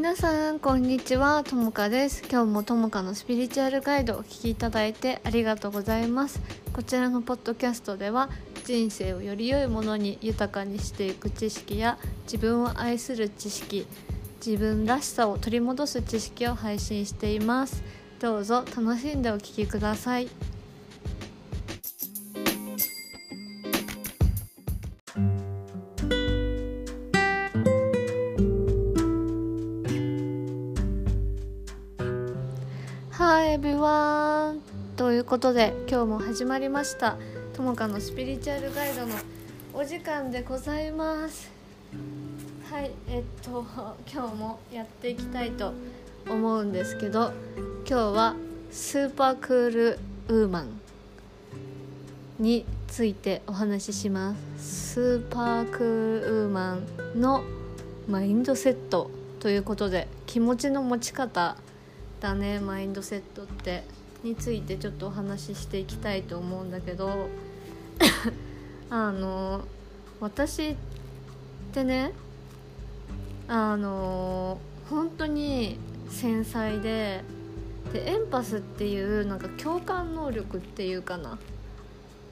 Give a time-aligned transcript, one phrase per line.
[0.00, 1.44] 皆さんこんにちは。
[1.44, 2.22] ともかです。
[2.22, 6.40] 今日もともかのスピリチュアルガイドをお聞きいただいてありがとうございます。
[6.72, 8.30] こちらのポッドキャストでは
[8.64, 13.86] 人生をより良いものに豊かにしていく知識や自分を愛する知識
[14.44, 17.82] 自分らしさを取り戻す知識を配信しています。
[18.20, 20.30] どうぞ楽しんでお聞きください。
[35.40, 37.16] ことで今日も始まりました。
[37.54, 39.14] ともかのスピリチュアルガイドの
[39.72, 41.50] お時間でございます。
[42.70, 43.64] はいえっと
[44.06, 45.72] 今日もやっていきたいと
[46.28, 47.32] 思うんですけど
[47.88, 48.36] 今日は
[48.70, 49.98] スーパークール
[50.28, 50.78] ウーマン
[52.38, 54.92] についてお話しします。
[54.92, 56.86] スーパークールウーマン
[57.18, 57.42] の
[58.06, 61.56] マインドセットということで気持ちの持ち方
[62.20, 63.99] だねマインドセットって。
[64.22, 67.28] についてちょっとお話ししていきたいと思うんだけど
[68.90, 69.62] あの
[70.20, 70.76] 私っ
[71.72, 72.12] てね
[73.48, 77.22] あの本当に繊細で
[77.92, 81.38] でエンパスっていうなんか共感能力っていうかな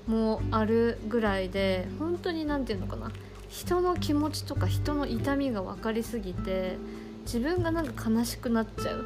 [0.06, 3.10] もあるぐらいで本当に何て言うのかな
[3.48, 6.76] 人の気持ちとか人の痛みが分かりすぎて
[7.22, 9.04] 自分がなんか悲しくなっちゃう。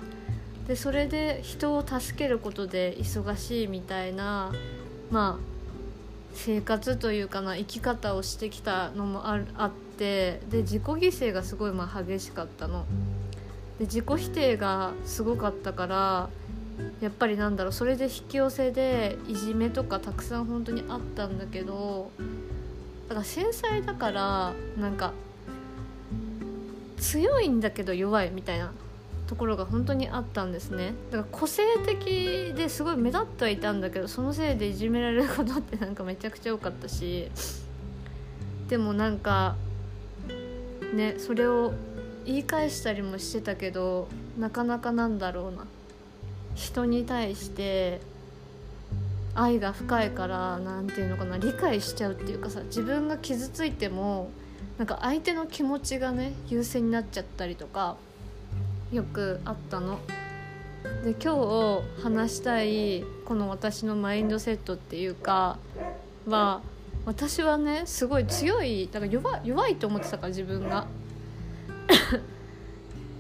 [0.67, 4.53] でそれで人を助けることで忙しいみたいな
[5.11, 5.53] まあ
[6.35, 12.87] 生活というかな生き方をしてきたのもああってで自己犠牲がすごいまあ激しかったの。
[13.79, 16.31] で自己否定がすごかったから
[17.01, 22.11] やっぱりなんだろうそれで引き寄せでいじめとかたくさん本当にあったんだけど
[23.09, 25.13] だから繊細だからなんか
[26.99, 28.73] 強いんだけど弱いみたいな
[29.27, 30.95] ところが本当にあったんですね。
[31.11, 37.31] だから個性的ですごい目立ってはいたんだけどそのせいでいじめられることってなんかめちゃくちゃ多かったし
[38.69, 39.57] でもなんか
[40.95, 41.73] ねそれを
[42.25, 44.09] 言い返したりもしてたけど
[44.39, 45.67] なかなかなんだろうな。
[46.55, 48.01] 人に対して
[49.35, 54.31] 愛が深いから何て言うのかな理解しちゃうっていうかさ自分が傷ついても
[54.77, 57.97] なんか相手の気持ちがね優先になっちゃったりとか
[58.93, 59.99] よくあったの。
[61.03, 65.59] で今日話したいこの私のマインドセットっていうか
[66.27, 66.61] は
[67.07, 70.87] 私はねすごい強いだから弱弱いと思ってたから自分が。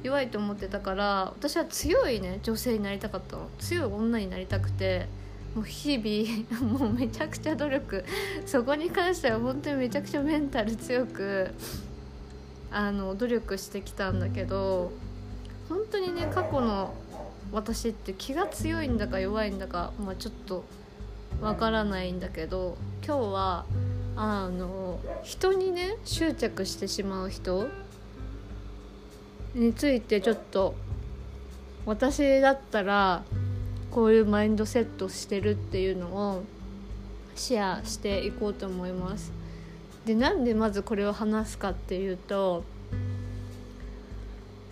[0.03, 3.49] 弱いと思ってたから 私は強いね女性になりたかったの。
[3.59, 5.07] 強い女になりたくて
[5.55, 8.05] もう日々 もうめちゃくちゃ努力。
[8.45, 11.55] そこに関しては本当にめちゃくちゃメンタル強く
[12.71, 14.93] あの努力してきたんだけど
[15.73, 16.93] 本当にね過去の
[17.51, 20.65] 私って気が強いんだか弱いんだか、まあ、ちょっと
[21.41, 23.65] わからないんだけど今日は
[24.15, 27.69] あの人にね執着してしまう人
[29.55, 30.75] についてちょっと
[31.87, 33.25] 私だったら
[33.91, 36.43] こういうマインドセットしてるっていうのを
[37.35, 39.33] シェアしていこうと思います。
[40.05, 42.65] でなんでまずこれを話すかっていうと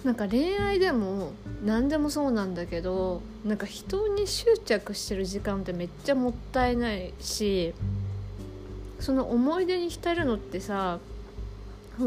[0.05, 7.75] なんか恋愛でも何でもそうなんだけどなんか人に執着してる時間ってめっちゃもったいないし
[8.99, 11.00] その思い出に浸るのってさ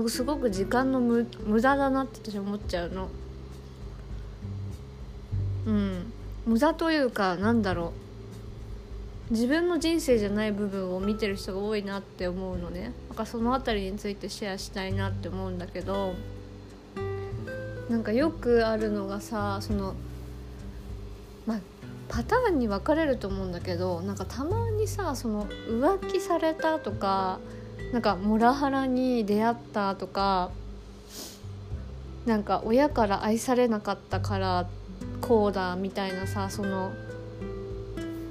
[0.07, 1.27] すごく時間の無
[1.61, 3.09] 駄だなって私思っちゃうの。
[5.67, 6.11] うん。
[6.47, 7.93] 無駄というかなんだろ
[9.29, 9.33] う。
[9.33, 12.91] 自分の人生じゃない部分を見てる人が多いなって思うのね。
[13.09, 16.15] だかその辺りについてシェアしたいなって思うんだけど。
[17.89, 19.95] なんかよくあるのがさその
[21.45, 21.59] まあ
[22.07, 27.39] パターンに分かれると思うんだけどなんかたまにさその浮気されたとか
[27.91, 30.51] なんかモラハラに出会ったとか
[32.25, 34.67] なんか親から愛されなかったから
[35.21, 36.93] こうだみたいなさその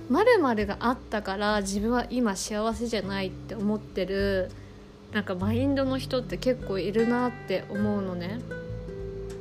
[0.08, 0.24] ま
[0.54, 4.50] るがあったから自分は今幸せじゃないって思ってる
[5.12, 8.40] なんかマインドの人って結構いるなって思うのね。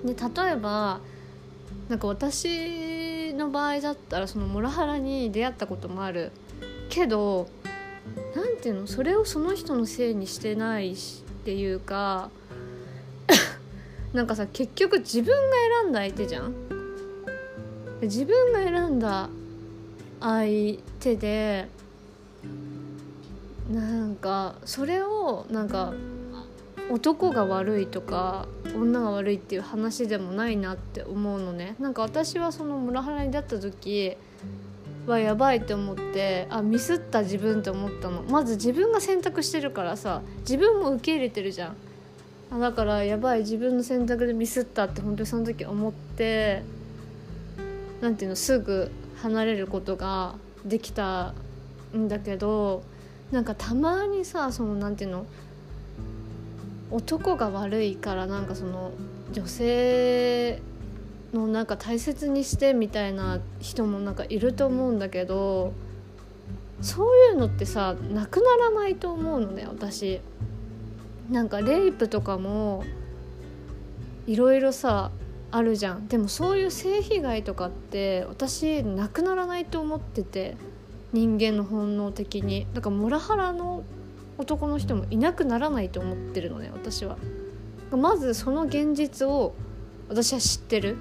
[0.03, 0.99] で例えば
[1.89, 6.31] なんか私の場合だったらそのモラハラに出会ったこともある。
[6.89, 7.47] けど
[8.35, 8.87] 何ていうの？
[8.87, 12.29] それをその人のせいにしてないしっていうか
[14.13, 16.53] なんかさ結局自分が選んだ相手じゃん。
[18.01, 19.29] 自分が選んだ
[20.19, 21.67] 相手で
[23.71, 25.93] なんかそれをなんか
[26.89, 31.75] 男が悪いとか女が悪いっていう話でもないなって思うのね。
[31.79, 34.17] なんか私はそのモラハラに出った時
[35.05, 38.23] はやばいって思ってあミスった自分って思ったの。
[38.23, 41.75] まず自分が選択してるからさ自分も受け入れてるじゃん。
[42.51, 46.63] あだからやばい自分の選択でミスったって本当にその時思って
[48.01, 48.91] なんていうのすぐ
[49.21, 50.35] 離れることが
[50.65, 51.33] できた
[51.95, 52.83] んだけど
[53.31, 55.25] なんかたまにさそのなんていうの
[56.91, 58.91] 男が悪いからなんかその
[59.31, 60.61] 女性
[61.33, 65.73] のなんか大切にしてみたいな人もなんかいると思うんだけど
[66.81, 70.21] そういうのってさなくならないと思うのね私。
[71.29, 72.83] なんかレイプとかも
[74.27, 75.11] いろいろさ
[75.49, 80.57] あるじゃんでもそういう性被害とかって私なくならないと思ってて
[81.13, 83.83] 人間の本能的にだからモラハラの
[84.37, 87.17] 男の人もいなくならないと思ってるのね私は。
[87.91, 89.53] まずその現実を
[90.09, 90.97] 私は知ってる。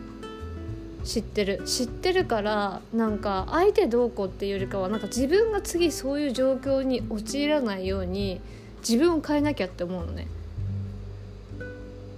[1.05, 1.63] 知ってる。
[1.65, 8.41] 知ってるからなんか相手どうこうっていうよりかはなんか自分が次そういう状況に陥らないように
[8.87, 10.27] 自分を変えなきゃって思うのね。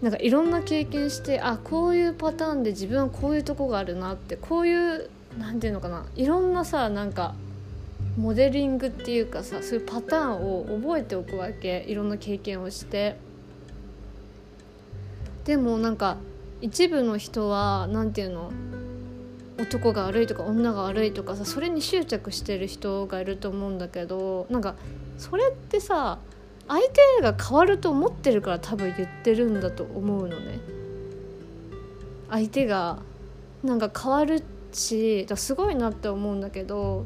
[0.00, 6.06] なんかいろんな経験してあこういうパターンで自分はこういうとこがあるなってこういう何て言うのかな。
[6.17, 7.35] いろんなさなんか
[8.17, 11.85] モデリングっていうかさそういうパターンを覚えておくわけ。
[11.88, 13.17] いろんな経験をして。
[15.44, 16.19] でもなんか
[16.61, 18.53] 一部の人は何て言うの
[19.59, 24.76] 男が悪いとか女が悪いとかさそれに執着してる人がいると思うんだけどなんか
[25.19, 26.19] それってさ
[26.69, 30.61] 相手が変わると思ってるから多分言ってるんだと思うのね。
[32.31, 33.00] 相手が
[33.62, 34.43] なんか変わる
[34.73, 37.05] しだすごいなって思うんだけど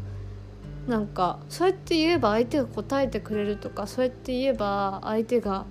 [0.87, 5.67] なんかそうやって言えば相手が答えてくれるとかそうやって言えば相手が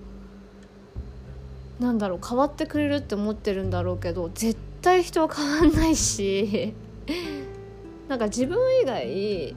[1.80, 6.74] なんだろう変わってくれるって思ってるんだろうけど絶対人は変わんないし
[8.08, 9.56] なんか自分以外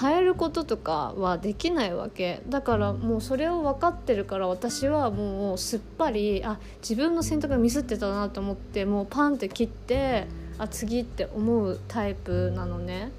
[0.00, 2.42] 変えることとかはできないわけ。
[2.48, 10.26] だからもうそれを分かってるから私はもうすっぱりあ自分の選択がミスってたなと思ってもうパンって切って
[10.58, 13.12] あ次って思うタイプなのね。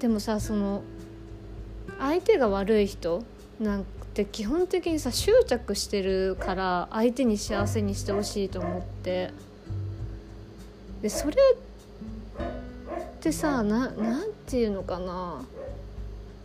[0.00, 0.82] でもさその
[1.98, 3.22] 相手が悪い人
[3.60, 9.30] なんて基本的にさ執着してるから相手に幸せにしてほしいと思って。
[11.02, 15.44] でそれってさななんていうのかな。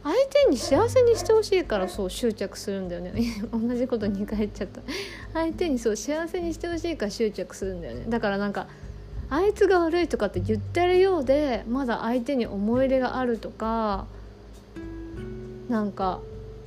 [0.04, 0.16] 相
[0.46, 3.14] 手に幸せにしてほしいからそう執着するんだよね。
[3.52, 4.82] 同じこと2回言っちゃった。
[5.34, 8.06] 相手にそう幸せにしてほしいから執着するんだよね。
[8.08, 8.68] だからなんか
[9.30, 14.06] あいつが悪いとかって言ってるようでまだ相手に思い入れがあるとか
[15.70, 16.20] なんか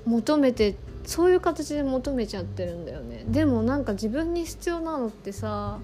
[0.04, 3.24] 求めてそういう形で求めちゃってるんだよね。
[3.28, 5.78] でもなんか自分に必要なのってさ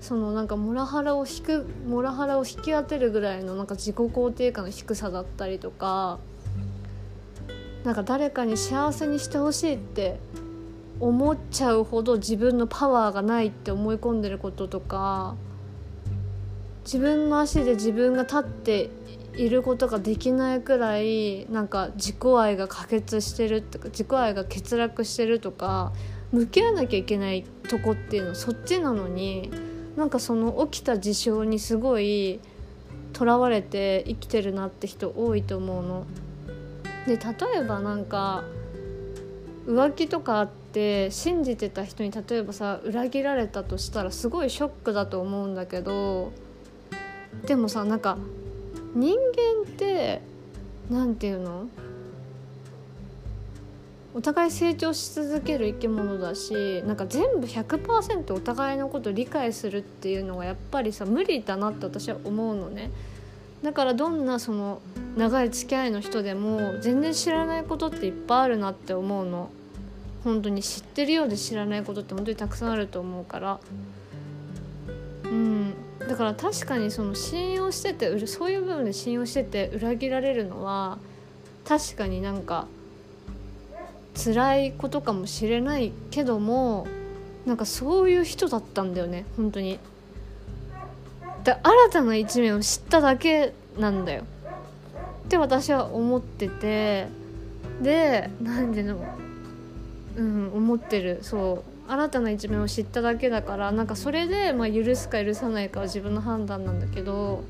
[0.00, 6.18] そのなんかモラハラを引くモラハラを引き当てるぐらいのなんか自己肯定感の低さだったりとか
[7.84, 10.18] なんか誰かに幸せにしてほしいって
[11.00, 15.36] 思っちゃうほど自分のパワーがないって思い込んでることとか
[16.88, 18.88] 自分の足で自分が立って
[19.36, 25.92] いることができないくらいなんか自己愛が可決してるとか自己愛が欠落してるとか
[26.32, 29.50] 向き合わなきゃいけないとこっていうのそっちなのに
[29.96, 32.40] なんかその起きた事象にすごい
[33.12, 36.06] とらわれて生きてるなって人多いと思うの。
[37.06, 38.44] で例えばなんか
[39.66, 46.32] 浮気とかあって信じてた人に例えばさ裏切られたとしたらすごいショックだと思うんだけど
[47.46, 48.18] でもさなんか
[48.94, 50.20] 人間って
[50.90, 51.68] 何て言うの？
[54.14, 62.90] お互い成長し続ける生き物だしなんか全部100%お互いのこと理解するっていうのがやっぱりさ無理だなって私は思うのね。
[63.62, 64.80] だからどんなその
[65.16, 69.50] 長い付き合いの人でも全然知らないことっていっぱいあるなって思うの。
[70.24, 73.60] 本当に知ってるようで知らないことって本当にたくさんあると思うから。
[75.24, 75.67] うん。
[76.08, 80.98] だから確かにその信用しててそういう部分で信用してて裏切られるのは
[81.66, 82.66] 確かになんか
[84.14, 86.86] 辛いことかもしれないけども
[87.44, 89.78] なんかそういう人だったんだよね本当に。
[91.44, 91.62] で新
[91.92, 94.24] たな一面を知っただけなんだよ。
[95.26, 97.06] って私は思ってて
[97.82, 98.98] で何での
[100.16, 101.77] うん思ってるそう。
[101.88, 107.42] 新たな一面を知っただけだからなんかそれで、まあ、許すか許さないかは自分の判断なんだけど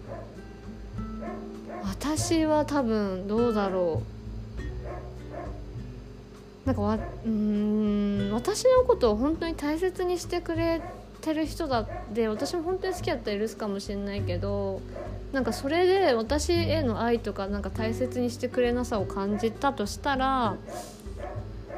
[1.82, 4.18] 私は多分どうだろう。
[6.66, 10.82] なんかわうん私のことを本当に大切にしてくれ
[11.22, 14.82] てる人だって私も本当に好きだったら許すかもしれないけど
[15.32, 20.56] なんかそれで私への愛とかなんか大切にしてくれなさを感じたとしたら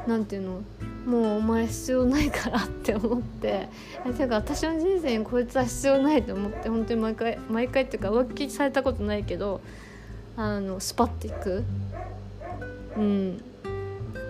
[0.07, 0.61] 何ていうの？
[1.05, 3.67] もうお前必要ないからって思って。
[4.15, 9.61] ていうか私の人生にこいつは必要ないと思って本当に毎回毎回っていうか浮気されたことないけど
[10.37, 11.63] あのスパッていく。
[12.97, 13.43] うん。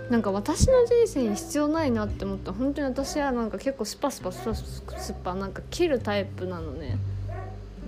[0.10, 2.52] なんか私の人生に必要ないなって思った。
[2.52, 6.98] 本当に私はなんか結構スパスパスパスパなんか切るタイプなのね。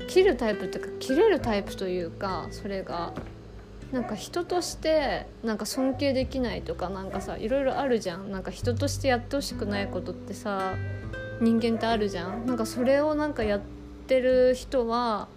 [0.08, 3.14] 切るタイプっていうか切れるタイプというかそれが。
[3.94, 8.32] なんか人としてなんか尊敬できないとかなんかさいろいろあるじゃん。
[8.32, 10.74] なんか人としてやってほしくないことってさ
[11.40, 12.48] 人間ってあるじゃん。
[12.48, 13.62] なんかそれをなんかやっ
[14.08, 15.28] てる人は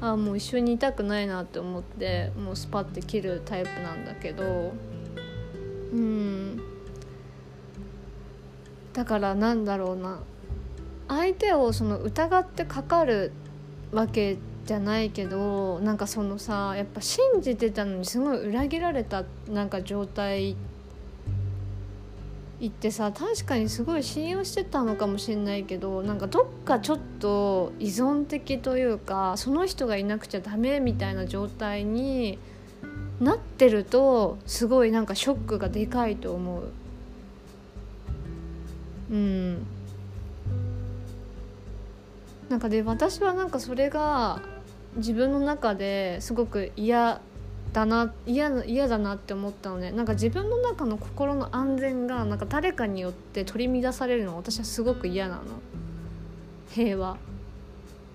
[0.00, 4.72] あもう一緒にいたくないなって思ってもうスパッて切るタイプなんだけど。
[5.92, 6.60] うん。
[8.92, 10.18] だからなんだろうな。
[11.06, 13.30] 相手をその疑ってかかる
[13.92, 14.36] わけ
[14.68, 20.56] じゃないけどなんかそのさやっぱ信じてたのにすごい裏切られたなんか状態
[22.60, 32.38] 言ってさ確かにすごい信用してたのかもしれないけどなんかどっかちょっと依存的というかその人がいなくちゃダメみたいな状態に
[33.18, 36.64] なってるとすごいなんかショックがでかいと思う。
[39.10, 39.66] うん
[42.50, 44.42] なんかで私はなんかそれが
[44.96, 47.20] 自分の中ですごく嫌
[47.72, 49.92] だな嫌嫌だなって思ったのね。
[49.92, 55.42] なんか自分の中の心の安全がなんか誰かによって取り乱されるの私はすごく嫌なの。
[56.70, 57.16] 平和。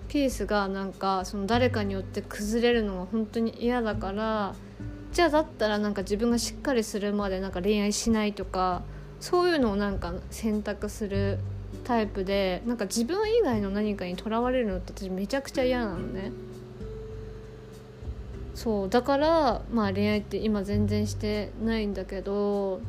[0.08, 4.54] ピースがなんかその誰かによって崩れるのが本当に嫌だから
[5.12, 8.82] じゃあだったらなんか自分がしっかりするまでなんか恋愛しないとか
[9.18, 11.38] そういうのをなんか選択する
[11.82, 16.30] タイプでなんか自分以外の何かにとらわれるのって私めちゃくちゃ嫌なのね。
[18.54, 22.80] そうだからまあ恋愛って今全然してないんだけど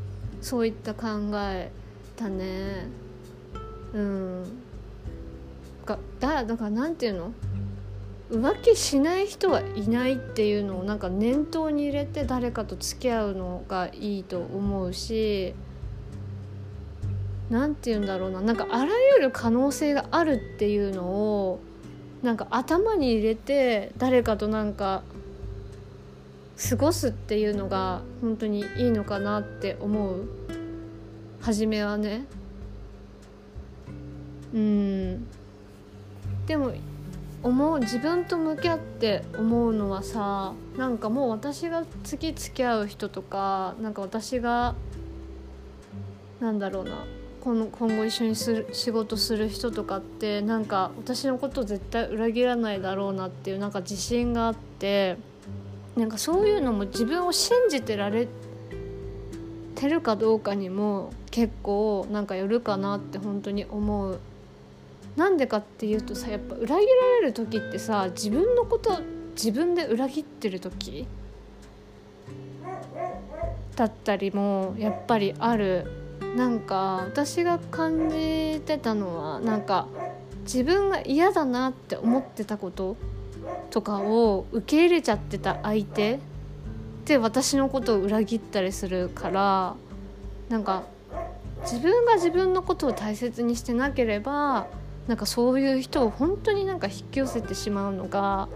[0.41, 1.71] そういった考え
[2.15, 2.87] だね。
[3.93, 4.43] うん。
[5.85, 7.31] がだだからなんていうの？
[8.31, 15.53] 浮気しない人はいないっていうのをなんか念頭に入れて誰かと付き合うのがいいと思うし
[17.51, 18.41] 何て言うんだろうな。
[18.41, 21.59] なんかあらゆる可能性があるっていうのを
[22.23, 25.03] なんか頭に入れて誰かとなんか
[26.57, 30.25] 過ごすっていうのが本当にいいのかなって思う。
[31.41, 32.25] 初めはね。
[34.53, 35.27] うん。
[36.47, 36.71] でも
[37.43, 44.73] 思う自分と向き合って思うのはさなんかもう私が次付き合う人とかなんか私が
[46.39, 47.05] なんだろうな
[47.41, 55.17] 今後一緒にする仕事する人とかってなんか私のこと絶対裏切らないだろうなっていうなんか自信があって
[55.95, 58.27] なんかそういうのも自分を信じてられ
[59.75, 64.19] てるかどうかにも結構なんかよるかなって本当に思う。
[65.15, 66.79] なんでかっていうとさやっぱ裏切ら
[67.21, 68.99] れる時ってさ自分のこと
[69.33, 71.07] 自分で裏切ってる時
[73.75, 75.85] だったりもやっぱりある
[76.35, 79.87] なんか私が感じてたのはなんか
[80.43, 82.97] 自分が嫌だなって思ってたこと
[83.69, 86.19] とかを受け入れちゃってた相手
[87.05, 89.75] で私のことを裏切ったりするから
[90.49, 90.83] なんか
[91.61, 94.67] 自分が自分のことを大切にしてなければ
[95.07, 98.47] なんかそういう人を本当になんか引き寄せてしまうのが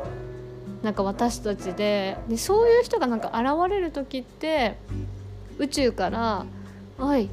[0.83, 4.77] なんか私たちででそういう人がなんか現れる時って
[5.57, 6.45] 宇宙から
[6.97, 7.29] 「おい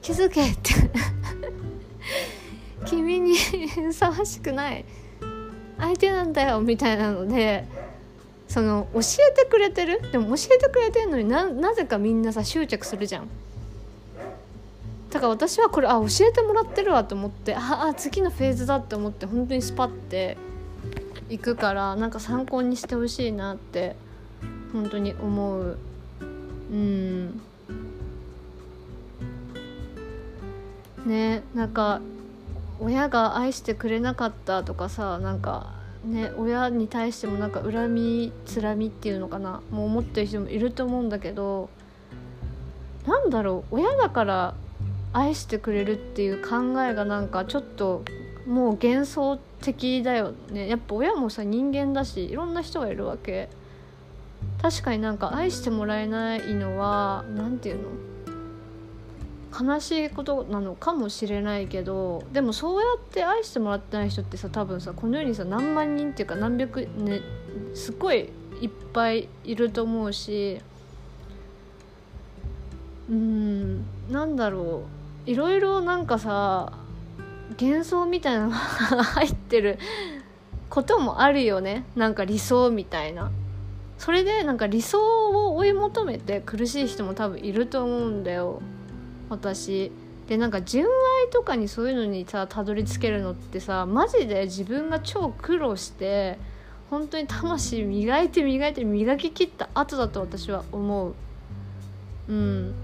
[0.00, 0.72] 気づけ」って
[2.86, 4.84] 君にふさわしくない。
[5.82, 7.64] 相手なんだよみたいなので
[8.46, 10.00] その教えてくれてる？
[10.12, 13.28] でも教えてくれてるのにななぜかみんなさ執着するじゃん。
[15.10, 20.38] だから私はこれあ教えてもらってるわと思ってああ次のフェーズだって思って本当にスパッて
[21.28, 23.96] いくからなんか参考にしてほしいなって
[24.72, 25.78] 本当に思う。
[26.70, 27.40] うん。
[31.04, 32.00] ねなんか
[32.82, 35.72] 親が愛してくれなかったとかさなんか
[36.04, 41.68] ね親に対してもなんか恨みつらみっていうのかなもう思ってる人もいると思うんだけど
[43.06, 44.54] なんだろう親だから
[45.12, 48.02] 愛してくれるっていう考えがなんかちょっと
[48.46, 50.68] もう幻想的だよね。
[50.68, 53.48] やっぱ親もさ人間だしいろんな人がいるわけ。
[54.60, 57.88] 確かになんか愛してもらえないのは何て言うの？
[59.52, 67.20] 悲しいことなのかもしれないけどでもそうやって愛してもらってない人ってさ多分さこの世にさ何万人っていうか何百ね
[67.74, 68.30] すっごい
[68.60, 70.60] いっぱいいると思うし
[73.10, 74.84] うんなんだろ
[75.26, 75.30] う。
[75.30, 76.72] いろいろなんかさ
[77.60, 78.56] 幻想みたいなのが
[79.04, 79.78] 入ってる
[80.68, 81.84] こともあるよね。
[81.94, 83.30] なんか理想みたいな。
[83.98, 88.62] それでなんか理想を追い求めて苦しい人も多分いると思うんだよ。
[89.32, 89.92] 私。
[90.28, 96.38] でなんか純愛とかにそういうのにさたどり着けるのってさマジで自分が超苦労して
[96.90, 101.14] 本当に魂磨いて磨いて磨ききった後だと私は思う。
[102.28, 102.74] うん。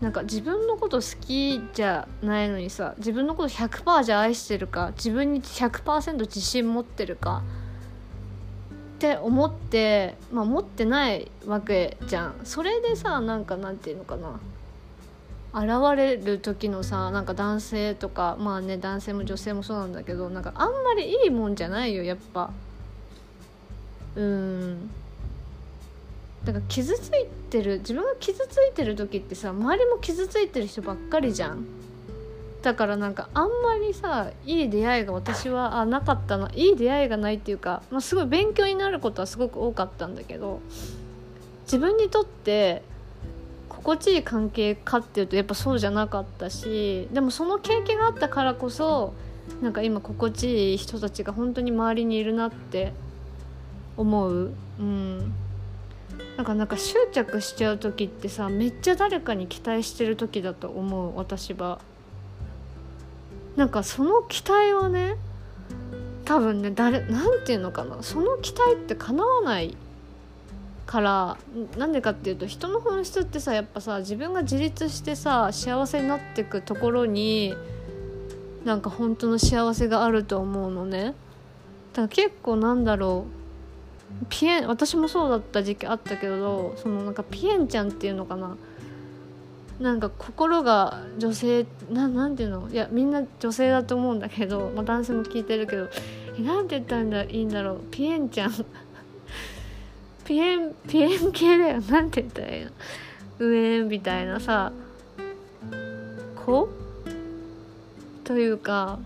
[0.00, 7.42] なんか自分のこと好きじゃないのにさ自分のこと100%じゃ愛してるか自分に100%自信持ってるか
[9.02, 12.34] って思って、まあ、持ってないわけじゃん。
[12.44, 14.38] それでさなんかなんていうのかな。
[15.54, 22.52] 現れる時のさなんか男性とかまあね男性も女性もそうなんだけどなんかあんまりいいもんじゃないよやっぱ。
[24.14, 24.90] うん。
[26.44, 31.66] だから傷ついてる自分が傷ついてる時ってさ周りも傷ついてる人ばっかりじゃん。
[32.62, 40.60] だからなんかあんまりさいい出会いが私はあなかったないい出会いがないっていうか、まあ、すごい勉強になることはすごく多かったんだけど
[41.64, 42.82] 自分にとって
[43.68, 49.12] 心地いい関係かっていうとやっぱそうじゃなかったしでもその経験があったからこそ
[49.60, 52.92] なんか今心地いい人たちが本当に周りにいるなって
[53.96, 54.52] 思う。
[54.78, 55.32] うん。
[56.36, 61.80] なんかなんか執着しちゃう時ってさめっちゃ誰かに期待してる時だと思う私は。
[63.56, 65.16] なんかその期待はね
[66.24, 69.76] 多分ね誰なんていうのかなその期待って叶わない
[70.86, 71.36] から
[71.76, 77.54] なんでかっていうと人の本質ってさやっぱさ自分が自立してさ幸せになってくところに
[78.64, 81.14] なんか本当の幸せがあると思うのね。
[81.92, 83.26] だから結構なんだろ
[84.22, 88.56] うピエン私もそうだった時期あったけどそのなんかピエンちゃんっていうのかな
[89.82, 92.68] なんか心が女性ななんていうの？
[92.70, 95.88] いやみんな女性だと思うんだけど、まあ、男性も聞いてるけど
[96.38, 97.80] えなんて言ったんだいいんだろう？
[97.90, 98.52] ピエンちゃん。
[100.24, 101.80] ピエンピエン系だよ。
[101.80, 102.70] なんて言ったらいいの？
[103.40, 104.72] 上みたいなさ
[106.46, 106.68] 子？
[108.22, 109.00] というか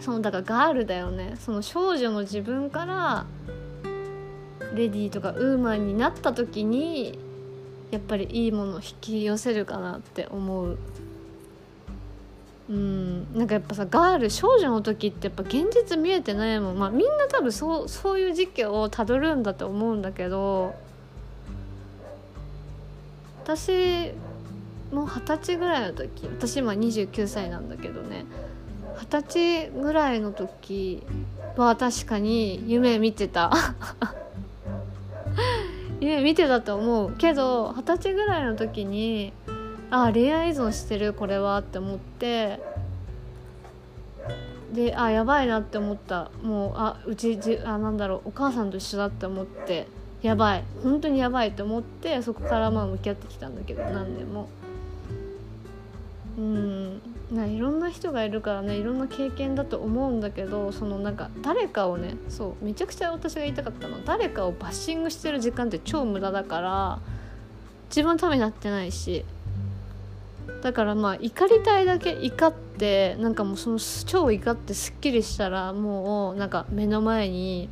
[0.00, 1.34] そのだからガールだよね。
[1.38, 3.26] その少女の自分から
[4.74, 7.18] レディーとかウーマンになった時に
[7.90, 10.78] やっぱりいいものを引き寄せるかなって思う。
[12.68, 16.78] うんなんかやっぱさガール少女の時ってやっぱ現実見えてないもん。
[16.78, 20.74] まあみんな多分そうそういう時期をたどるんだと思うんだけど
[23.44, 24.12] 私
[24.92, 28.26] もう二十歳ぐらいの時私今29歳なんだけどね
[29.00, 31.02] 二十歳ぐらいの時
[31.56, 33.50] は確かに夢見てた。
[36.08, 37.12] 夢見てたと思う。
[37.12, 39.32] けど二十歳ぐらいの時に
[39.90, 42.60] あ恋愛依存してるこれはって思って
[44.72, 46.30] であやばいなって思った。
[46.42, 49.86] もうあうちじあなんだろうお母さんと一緒だって思って
[50.22, 50.64] やばい。
[50.82, 54.48] 本当にやばいと思ってそこからまあ向き合ってきたんだけど何年も。
[56.38, 57.00] うん。
[57.32, 66.98] ないろんな人がいるからねいろんな経験だと思うんだけどそのなんか誰かをねそうめちゃくちゃ私が言いたかったの誰かをバッシングしてる時間って超無駄だから
[67.90, 69.24] 自分のためになってないし
[70.62, 77.68] だからまあ怒りたいだけ怒ってなんかもうその超怒ってすっきりしたらもうなんか目の前に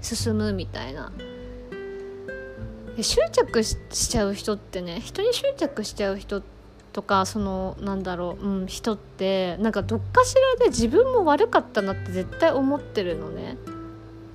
[0.00, 1.12] 進むみたいな。
[3.00, 6.51] 執着しちゃう人ってね人に執着しちゃう人って
[6.92, 13.56] とかそのなんだろう、うん、人ってなんかどっかしらで自分も悪かったなって絶対思ってるのね。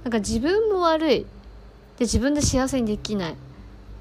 [0.03, 1.25] なんか自分も悪い。
[1.97, 3.35] で自分で幸せにできない。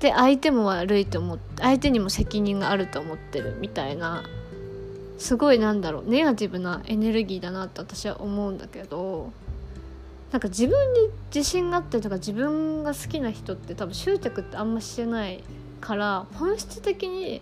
[0.01, 4.25] で相手も悪いと思って相手にも責任があると思ってるみたいな
[5.19, 9.33] すごいなんだろうネガティブなエネルギーだなって私は思うんだけど
[10.33, 15.43] なんか自分に自信があったりとか自分が好きな人って多分執着ってあんましてない
[15.81, 17.41] から本質的に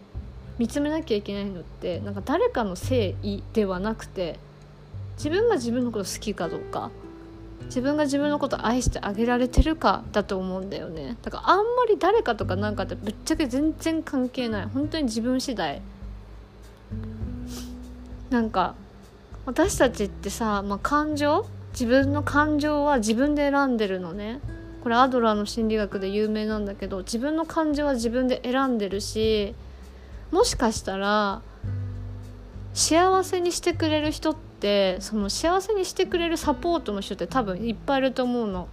[0.59, 4.39] 見つめなきゃいけないのってなんか誰かの誠意ではなくて
[5.17, 6.91] 自分が自分のこと好きかどうか
[7.67, 11.17] 自分が自分のこと愛してあげられてるかだと思うんだよね。
[11.23, 14.67] だからあんまり誰かとかなんかってぶっちゃけ全然関係ない。
[14.67, 15.81] 本当に自分次第。
[18.31, 18.75] なんか
[19.47, 21.47] 私たちってさ、まあ、感情？
[21.73, 24.41] 自分の感情は自分で選んでるのね。
[24.83, 29.55] これアドラーの心理学で有名なんだけど自分の感情は自分で選んでるし
[30.35, 31.43] もしかしたら
[32.73, 38.67] 幸せにしてくれる人ってその幸せにしてくれるサポートの人って多分いっぱいいると思うの。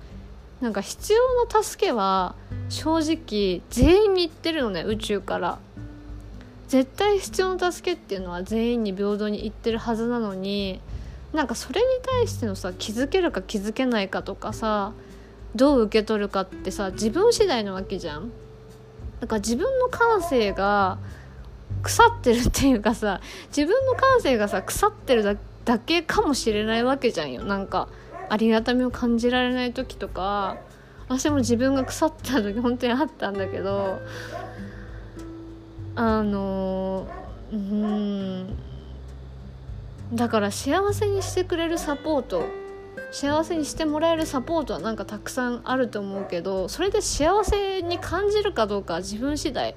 [0.60, 2.34] なんか必要な助けは
[2.70, 5.60] 正直全員に言ってるのね宇宙から
[6.68, 10.82] 絶対必要な助けっていうのは全員に平等に言ってるはずなのに
[11.32, 14.94] なんかそれに対してのさ気づけるか気づけないかとかさ
[15.54, 18.32] どう受け取るかってさ自分次第なわけじゃん。
[19.20, 20.98] だか自分の感性が
[21.82, 27.44] 腐ってるっていうかさ自分の感性がさ腐ってるだけかもしれないわけじゃんよ。
[27.44, 27.88] なんか
[28.30, 30.58] ありがたみを感じられない時とか
[31.10, 34.00] 私も自分が腐ってた時本当にあったんだけど
[35.96, 37.08] あの
[37.52, 38.58] うん
[40.14, 42.46] だから幸せにしてくれるサポート
[43.12, 49.76] 幸せにしてもらえるサポートはなんかたくさんあると思うけどそれで幸せに感じるかどうかは自分次第。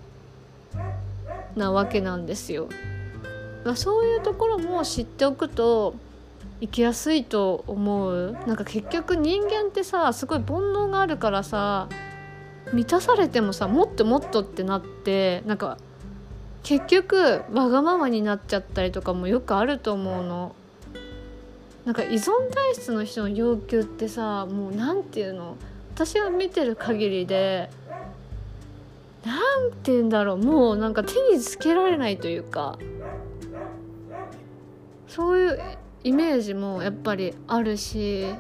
[1.57, 2.69] なわけなんですよ。
[3.65, 5.95] まあそういうところも知っておくと
[6.61, 11.89] 生きやすいと思うなんか結局人間ってさすごい煩悩があるからさ
[12.73, 15.79] 満たされてもさもっともっとってなってなんか
[16.63, 20.55] 結局わがままになっちゃったりとかもよくあると思うの。
[21.85, 25.57] なんか依存体質の人の要求ってさもう何て言うの？
[25.95, 27.69] 私が見てる限りで
[29.25, 30.39] 何て言うんだろう。
[30.39, 32.79] もうなんか手につけられないというか。
[35.09, 35.61] そういう
[36.03, 38.35] イメージもやっぱりあるし。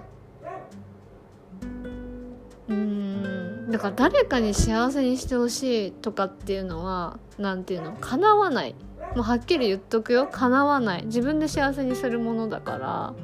[2.68, 3.70] うん。
[3.70, 8.74] だから誰かに幸せにしてほしいとかっていうのは何て言うの叶わない。
[9.14, 10.28] もうはっきり言っとくよ。
[10.30, 11.06] 叶わない。
[11.06, 13.14] 自分で幸せにするものだから。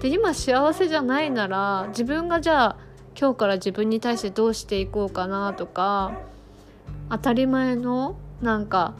[0.00, 2.76] で今幸せじゃないなら自分がじゃあ
[3.18, 6.12] 今日から自分に対してどうしていこうかなとか
[7.10, 8.94] 当たり前のなんか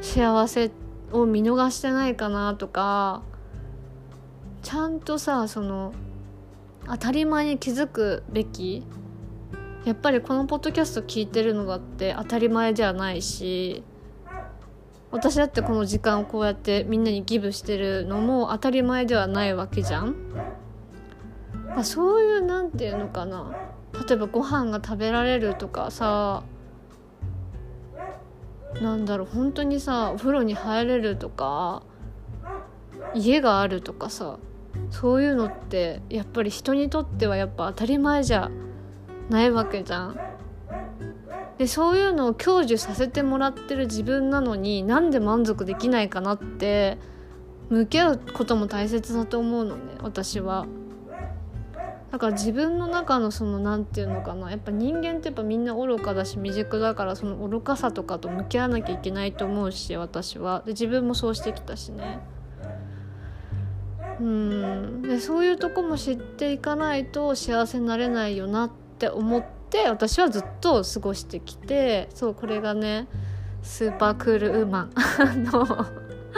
[0.00, 0.70] 幸せ
[1.12, 3.22] を見逃してないかなとか
[4.62, 5.92] ちゃんとさその
[6.86, 8.84] 当たり前に気づくべき
[9.84, 13.84] やっぱりこのポッドキャスト聞いてるのだって当たり前じゃないし
[15.10, 20.16] 私だってこの時間をこうやってみんなにギブしてるのも当たり前ではないわけじゃん。
[21.68, 23.52] まあ、そういうなんていうのかな
[24.08, 26.44] 例えばご飯が食べられるとかさ
[28.80, 31.82] なんだろう本当にさお風呂に入れるとか
[33.14, 34.38] 家があるとかさ
[34.90, 38.50] そういうのってやっぱり人にとってはやっぱ当たり前じゃ
[39.30, 40.20] ないわけじゃん。
[41.58, 46.98] でそういうのを享受させてもらってる自分なのになんで満足できないかなって
[47.70, 50.66] 向き合うことも大切だと思うのね私は。
[52.14, 60.62] だから自分の中のその何て言うのかなやっぱ人間ってやっぱみんな愚かだし未熟だからその愚かさとかと向き合わなきゃいけないと思うし私は。
[60.64, 62.20] で自分もそうしてきたしね。
[64.20, 65.02] うん。
[65.02, 73.08] でそういうとこも知っていかないと幸せになれないよなって思って私はずっと過ごしてきてそうこれがね
[73.64, 74.82] スーパークールウーマ
[75.34, 75.66] ンの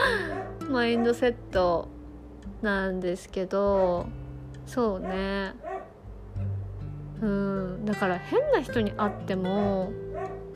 [0.72, 1.88] マインドセット
[2.62, 4.06] なんですけど
[4.64, 5.65] そうね。
[7.22, 9.90] うんだから変な人に会っても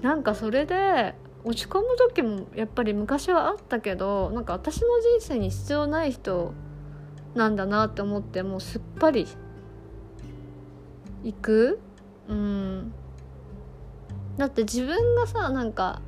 [0.03, 6.53] なんかそれで落ち込む時もやっぱり昔はあったけどなんか私の人生に必要ない人
[7.35, 9.27] なんだなって思ってもうすっぱり
[11.23, 11.81] 行く。
[12.29, 12.93] うん。
[14.37, 16.01] だって自分がさなんか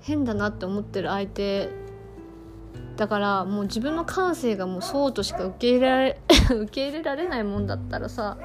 [0.00, 1.68] 変だなって思ってる相手
[2.96, 8.36] だからもう自分の感性がもうそうとしか受け入れられ 受け入れられないもんだったらさ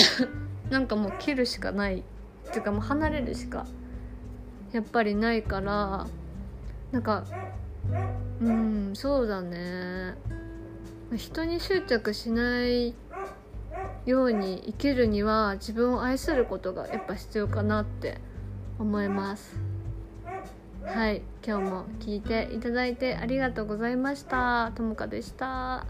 [0.70, 2.02] なんかもう切るしかないっ
[2.50, 3.66] ていうかもう離れるしか
[4.72, 6.06] やっぱりないから
[6.92, 7.24] なんか
[8.40, 10.14] うんそうだね。
[11.14, 12.94] 人に執着しない
[14.04, 18.20] ように生きるには自分を愛することがやっぱ必要かなって
[18.78, 19.56] 思います。
[20.84, 24.72] はい今日も聞いていただいてありがとうございました。
[24.74, 25.86] ともかでした。